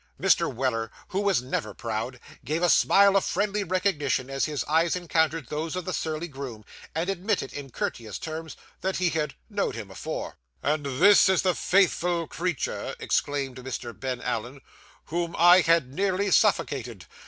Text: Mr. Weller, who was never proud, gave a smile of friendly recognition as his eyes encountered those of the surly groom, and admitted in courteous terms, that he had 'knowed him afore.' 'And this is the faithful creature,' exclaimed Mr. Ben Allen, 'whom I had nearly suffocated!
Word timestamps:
Mr. 0.19 0.51
Weller, 0.51 0.89
who 1.09 1.21
was 1.21 1.43
never 1.43 1.75
proud, 1.75 2.19
gave 2.43 2.63
a 2.63 2.71
smile 2.71 3.15
of 3.15 3.23
friendly 3.23 3.63
recognition 3.63 4.31
as 4.31 4.45
his 4.45 4.63
eyes 4.63 4.95
encountered 4.95 5.45
those 5.49 5.75
of 5.75 5.85
the 5.85 5.93
surly 5.93 6.27
groom, 6.27 6.65
and 6.95 7.07
admitted 7.07 7.53
in 7.53 7.69
courteous 7.69 8.17
terms, 8.17 8.57
that 8.79 8.97
he 8.97 9.09
had 9.11 9.35
'knowed 9.47 9.75
him 9.75 9.91
afore.' 9.91 10.37
'And 10.63 10.83
this 10.87 11.29
is 11.29 11.43
the 11.43 11.53
faithful 11.53 12.25
creature,' 12.25 12.95
exclaimed 12.97 13.57
Mr. 13.57 13.93
Ben 13.99 14.19
Allen, 14.21 14.61
'whom 15.05 15.35
I 15.37 15.61
had 15.61 15.93
nearly 15.93 16.31
suffocated! 16.31 17.05